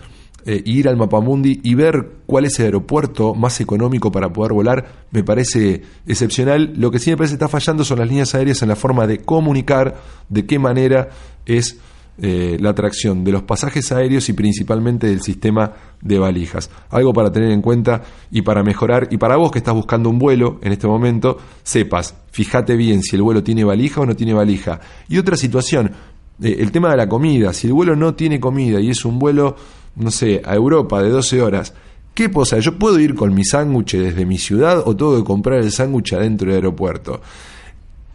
eh, 0.45 0.61
ir 0.67 0.89
al 0.89 0.97
Mapamundi 0.97 1.61
y 1.63 1.77
ver 1.77 2.15
cuál 2.27 2.47
es 2.47 2.59
el 2.59 2.65
aeropuerto 2.65 3.33
más 3.33 3.61
económico 3.61 4.11
para 4.11 4.33
poder 4.33 4.53
volar, 4.53 5.07
me 5.13 5.23
parece 5.23 5.83
excepcional. 6.05 6.73
Lo 6.77 6.91
que 6.91 6.99
sí 6.99 7.11
me 7.11 7.17
parece 7.17 7.35
está 7.35 7.47
fallando 7.47 7.85
son 7.85 8.01
las 8.01 8.09
líneas 8.09 8.35
aéreas 8.35 8.61
en 8.61 8.69
la 8.69 8.75
forma 8.75 9.07
de 9.07 9.19
comunicar 9.19 10.01
de 10.29 10.45
qué 10.45 10.59
manera 10.59 11.11
es 11.47 11.79
eh, 12.23 12.57
la 12.61 12.71
atracción 12.71 13.25
de 13.25 13.33
los 13.33 13.43
pasajes 13.43 13.93
aéreos 13.93 14.29
y 14.29 14.33
principalmente 14.33 15.09
del 15.09 15.21
sistema 15.21 15.73
de 16.01 16.19
valijas. 16.19 16.71
Algo 16.89 17.13
para 17.13 17.31
tener 17.31 17.51
en 17.51 17.61
cuenta 17.61 18.03
y 18.31 18.43
para 18.43 18.63
mejorar. 18.63 19.09
Y 19.11 19.19
para 19.19 19.37
vos 19.37 19.51
que 19.51 19.59
estás 19.59 19.75
buscando 19.75 20.09
un 20.09 20.19
vuelo 20.19 20.61
en 20.63 20.73
este 20.73 20.87
momento, 20.87 21.37
sepas, 21.63 22.15
fíjate 22.31 22.77
bien 22.77 23.03
si 23.03 23.17
el 23.17 23.23
vuelo 23.23 23.43
tiene 23.43 23.65
valija 23.65 24.01
o 24.01 24.07
no 24.07 24.17
tiene 24.17 24.33
valija. 24.33 24.81
Y 25.09 25.19
otra 25.19 25.37
situación, 25.37 25.91
eh, 26.43 26.57
el 26.61 26.73
tema 26.73 26.91
de 26.93 26.97
la 26.97 27.09
comida. 27.09 27.53
Si 27.53 27.67
el 27.67 27.73
vuelo 27.73 27.97
no 27.97 28.15
tiene 28.15 28.41
comida 28.41 28.81
y 28.81 28.91
es 28.91 29.05
un 29.05 29.19
vuelo 29.19 29.57
no 29.97 30.11
sé, 30.11 30.41
a 30.45 30.55
Europa 30.55 31.03
de 31.03 31.11
12 31.11 31.43
horas, 31.43 31.75
¿qué 32.15 32.29
pasa? 32.29 32.59
¿Yo 32.59 32.79
puedo 32.79 32.99
ir 32.99 33.15
con 33.15 33.35
mi 33.35 33.45
sándwich 33.45 33.97
desde 33.97 34.25
mi 34.25 34.39
ciudad 34.39 34.83
o 34.85 34.97
tengo 34.97 35.17
que 35.17 35.25
comprar 35.25 35.61
el 35.61 35.71
sándwich 35.71 36.15
adentro 36.15 36.49
del 36.49 36.57
aeropuerto? 36.57 37.21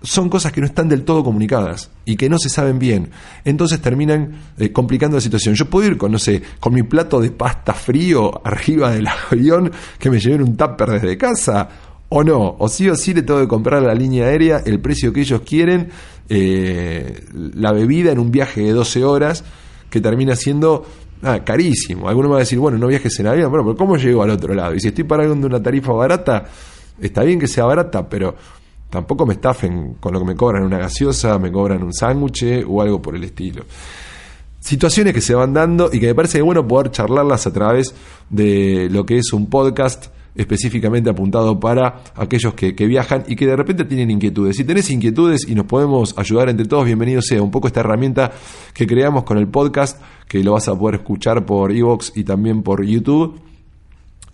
Son 0.02 0.30
cosas 0.30 0.52
que 0.52 0.62
no 0.62 0.68
están 0.68 0.88
del 0.88 1.04
todo 1.04 1.24
comunicadas 1.24 1.90
y 2.06 2.16
que 2.16 2.30
no 2.30 2.38
se 2.38 2.50
saben 2.50 2.78
bien. 2.78 3.10
Entonces 3.44 3.82
terminan 3.82 4.32
eh, 4.58 4.72
complicando 4.72 5.18
la 5.18 5.22
situación. 5.22 5.56
Yo 5.56 5.66
puedo 5.66 5.88
ir 5.88 5.98
con, 5.98 6.12
no 6.12 6.20
sé, 6.20 6.42
con 6.60 6.74
mi 6.74 6.84
plato 6.84 7.20
de 7.20 7.32
pasta 7.32 7.74
frío 7.74 8.46
arriba 8.46 8.92
del 8.92 9.08
avión 9.32 9.72
que 10.00 10.10
me 10.10 10.20
lleven 10.20 10.42
un 10.44 10.56
tupper 10.56 10.92
desde 10.92 11.18
casa 11.18 11.70
o 12.10 12.24
no, 12.24 12.56
o 12.60 12.70
sí 12.70 12.88
o 12.88 12.96
sí 12.96 13.14
le 13.14 13.24
tengo 13.24 13.42
que 13.42 13.48
comprar 13.48 13.84
a 13.84 13.88
la 13.88 13.94
línea 13.94 14.28
aérea 14.28 14.62
el 14.66 14.80
precio 14.80 15.12
que 15.12 15.22
ellos 15.22 15.42
quieren, 15.42 15.90
eh, 16.30 17.26
la 17.34 17.74
bebida 17.74 18.14
en 18.14 18.20
un 18.20 18.32
viaje 18.32 18.62
de 18.62 18.72
12 18.72 19.04
horas 19.04 19.44
que 19.90 20.00
termina 20.00 20.36
siendo 20.36 20.86
Ah, 21.22 21.44
carísimo. 21.44 22.08
Alguno 22.08 22.30
me 22.30 22.34
va 22.34 22.40
a 22.40 22.42
decir, 22.42 22.60
bueno, 22.60 22.78
no 22.78 22.88
viajes 22.88 23.20
en 23.20 23.28
avión, 23.28 23.50
bueno, 23.50 23.66
pero 23.66 23.78
¿cómo 23.78 23.98
llego 23.98 24.22
al 24.22 24.30
otro 24.30 24.54
lado? 24.54 24.76
Y 24.76 24.80
si 24.80 24.90
estoy 24.90 25.04
pagando 25.04 25.48
una 25.48 25.62
tarifa 25.62 25.92
barata, 25.92 26.46
está 27.02 27.24
bien 27.24 27.40
que 27.40 27.48
sea 27.48 27.66
barata, 27.66 28.08
pero 28.08 28.36
tampoco 28.90 29.26
me 29.26 29.34
estafen 29.34 29.96
con 30.00 30.14
lo 30.14 30.20
que 30.20 30.26
me 30.26 30.36
cobran 30.36 30.64
una 30.64 30.78
gaseosa, 30.78 31.38
me 31.40 31.52
cobran 31.52 31.84
un 31.84 31.94
sándwich 31.94 32.66
o 32.68 32.82
algo 32.82 33.02
por 33.02 33.16
el 33.16 33.24
estilo. 33.24 33.66
Situaciones 34.60 35.14
que 35.14 35.22
se 35.22 35.34
van 35.34 35.54
dando 35.54 35.90
y 35.92 36.00
que 36.00 36.08
me 36.08 36.16
parece 36.16 36.42
bueno 36.42 36.68
poder 36.68 36.92
charlarlas 36.92 37.48
a 37.48 37.54
través 37.54 37.94
de 38.30 38.90
lo 38.92 39.06
que 39.06 39.18
es 39.18 39.32
un 39.34 39.50
podcast 39.50 40.08
específicamente 40.36 41.10
apuntado 41.10 41.60
para 41.60 42.04
aquellos 42.16 42.54
que, 42.54 42.72
viajan 42.74 43.24
y 43.28 43.36
que 43.36 43.48
de 43.48 43.56
repente 43.56 43.86
tienen 43.86 44.12
inquietudes. 44.12 44.56
Si 44.56 44.64
tenés 44.64 44.90
inquietudes 44.92 45.48
y 45.48 45.56
nos 45.56 45.66
podemos 45.66 46.14
ayudar 46.18 46.50
entre 46.50 46.68
todos, 46.68 46.86
bienvenido 46.86 47.22
sea 47.22 47.42
un 47.42 47.50
poco 47.50 47.68
esta 47.68 47.80
herramienta 47.80 48.32
que 48.74 48.86
creamos 48.86 49.24
con 49.24 49.38
el 49.38 49.48
podcast, 49.48 50.00
que 50.28 50.44
lo 50.44 50.54
vas 50.54 50.68
a 50.68 50.78
poder 50.78 50.96
escuchar 50.96 51.46
por 51.46 51.72
Evox 51.72 52.14
y 52.16 52.24
también 52.24 52.62
por 52.62 52.86
YouTube 52.86 53.40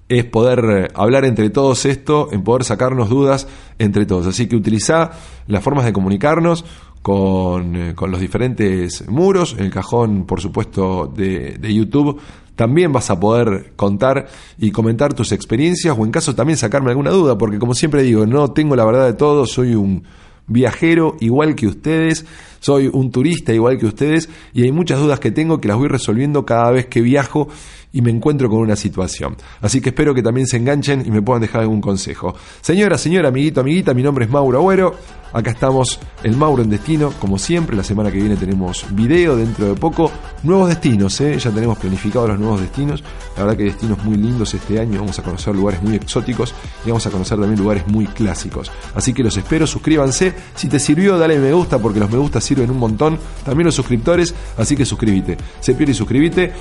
es 0.09 0.25
poder 0.25 0.65
eh, 0.65 0.87
hablar 0.95 1.25
entre 1.25 1.49
todos 1.49 1.85
esto, 1.85 2.29
en 2.31 2.43
poder 2.43 2.63
sacarnos 2.63 3.09
dudas 3.09 3.47
entre 3.79 4.05
todos. 4.05 4.27
Así 4.27 4.47
que 4.47 4.55
utiliza 4.55 5.11
las 5.47 5.63
formas 5.63 5.85
de 5.85 5.93
comunicarnos 5.93 6.65
con, 7.01 7.75
eh, 7.75 7.95
con 7.95 8.11
los 8.11 8.19
diferentes 8.19 9.07
muros, 9.09 9.55
el 9.59 9.69
cajón, 9.69 10.25
por 10.25 10.41
supuesto, 10.41 11.11
de, 11.13 11.57
de 11.57 11.73
YouTube 11.73 12.19
también 12.55 12.93
vas 12.93 13.09
a 13.09 13.19
poder 13.19 13.73
contar 13.75 14.27
y 14.59 14.71
comentar 14.71 15.13
tus 15.13 15.31
experiencias 15.31 15.95
o 15.97 16.05
en 16.05 16.11
caso 16.11 16.35
también 16.35 16.57
sacarme 16.57 16.91
alguna 16.91 17.09
duda, 17.09 17.37
porque 17.37 17.57
como 17.57 17.73
siempre 17.73 18.03
digo, 18.03 18.25
no 18.25 18.51
tengo 18.51 18.75
la 18.75 18.85
verdad 18.85 19.05
de 19.05 19.13
todo, 19.13 19.45
soy 19.45 19.73
un 19.75 20.03
viajero 20.47 21.15
igual 21.19 21.55
que 21.55 21.67
ustedes, 21.67 22.25
soy 22.59 22.89
un 22.91 23.11
turista 23.11 23.53
igual 23.53 23.77
que 23.77 23.85
ustedes 23.85 24.29
y 24.53 24.63
hay 24.63 24.71
muchas 24.71 24.99
dudas 24.99 25.19
que 25.19 25.31
tengo 25.31 25.59
que 25.59 25.67
las 25.67 25.77
voy 25.77 25.87
resolviendo 25.87 26.45
cada 26.45 26.71
vez 26.71 26.87
que 26.87 27.01
viajo 27.01 27.49
y 27.93 28.01
me 28.01 28.09
encuentro 28.09 28.49
con 28.49 28.59
una 28.59 28.75
situación. 28.75 29.37
Así 29.61 29.79
que 29.79 29.89
espero 29.89 30.13
que 30.13 30.23
también 30.23 30.47
se 30.47 30.57
enganchen 30.57 31.03
y 31.05 31.11
me 31.11 31.21
puedan 31.21 31.41
dejar 31.41 31.61
algún 31.61 31.79
consejo. 31.79 32.35
Señora, 32.59 32.97
señora, 32.97 33.29
amiguito, 33.29 33.61
amiguita, 33.61 33.93
mi 33.93 34.01
nombre 34.01 34.25
es 34.25 34.31
Mauro 34.31 34.57
Agüero. 34.57 34.95
Acá 35.31 35.49
estamos, 35.49 35.99
el 36.23 36.37
Mauro 36.37 36.61
en 36.61 36.69
Destino, 36.69 37.11
como 37.19 37.39
siempre. 37.39 37.75
La 37.75 37.83
semana 37.83 38.11
que 38.11 38.19
viene 38.19 38.35
tenemos 38.35 38.85
video 38.91 39.35
dentro 39.35 39.67
de 39.67 39.73
poco. 39.73 40.11
Nuevos 40.43 40.69
destinos, 40.69 41.19
¿eh? 41.21 41.37
ya 41.39 41.49
tenemos 41.51 41.77
planificados 41.79 42.29
los 42.29 42.39
nuevos 42.39 42.61
destinos. 42.61 43.03
La 43.35 43.43
verdad 43.43 43.57
que 43.57 43.63
destinos 43.63 44.03
muy 44.03 44.17
lindos 44.17 44.53
este 44.53 44.79
año. 44.79 44.99
Vamos 44.99 45.17
a 45.17 45.23
conocer 45.23 45.55
lugares 45.55 45.81
muy 45.81 45.95
exóticos 45.95 46.53
y 46.85 46.89
vamos 46.89 47.05
a 47.07 47.09
conocer 47.09 47.39
también 47.39 47.59
lugares 47.59 47.87
muy 47.87 48.05
clásicos. 48.05 48.71
Así 48.93 49.13
que 49.13 49.23
los 49.23 49.35
espero, 49.35 49.65
suscríbanse. 49.65 50.32
Si 50.55 50.67
te 50.67 50.79
sirvió, 50.79 51.17
dale 51.17 51.39
me 51.39 51.53
gusta 51.53 51.79
porque 51.79 51.99
los 51.99 52.09
me 52.09 52.17
gusta 52.17 52.41
sirven 52.41 52.69
un 52.69 52.77
montón. 52.77 53.19
También 53.45 53.65
los 53.65 53.75
suscriptores, 53.75 54.33
así 54.57 54.75
que 54.75 54.85
suscríbete. 54.85 55.37
Se 55.59 55.75
pierde 55.75 55.91
y 55.91 55.95
suscríbete. 55.95 56.53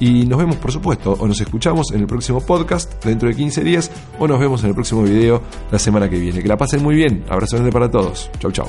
Y 0.00 0.26
nos 0.26 0.38
vemos, 0.38 0.56
por 0.56 0.70
supuesto, 0.70 1.16
o 1.18 1.26
nos 1.26 1.40
escuchamos 1.40 1.90
en 1.92 2.00
el 2.00 2.06
próximo 2.06 2.40
podcast 2.40 3.04
dentro 3.04 3.28
de 3.28 3.34
15 3.34 3.64
días, 3.64 3.90
o 4.18 4.28
nos 4.28 4.38
vemos 4.38 4.62
en 4.62 4.68
el 4.68 4.74
próximo 4.74 5.02
video 5.02 5.42
la 5.72 5.78
semana 5.78 6.08
que 6.08 6.18
viene. 6.18 6.40
Que 6.40 6.48
la 6.48 6.56
pasen 6.56 6.82
muy 6.82 6.94
bien. 6.94 7.24
Abrazo 7.28 7.56
grande 7.56 7.72
para 7.72 7.90
todos. 7.90 8.30
Chau, 8.38 8.52
chau. 8.52 8.68